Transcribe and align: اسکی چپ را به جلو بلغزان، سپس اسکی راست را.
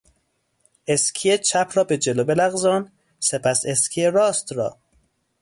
اسکی 0.87 1.35
چپ 1.47 1.69
را 1.73 1.83
به 1.89 1.95
جلو 2.03 2.23
بلغزان، 2.29 2.91
سپس 3.19 3.59
اسکی 3.71 4.05
راست 4.07 4.53
را. 4.53 4.69